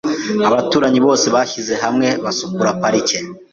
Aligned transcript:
Abaturanyi 0.47 0.99
bose 1.05 1.25
bishyize 1.33 1.73
hamwe 1.83 2.07
basukura 2.23 2.69
parike. 2.81 3.17